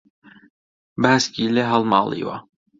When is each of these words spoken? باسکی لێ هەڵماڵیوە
باسکی 1.01 1.43
لێ 1.55 1.63
هەڵماڵیوە 1.71 2.37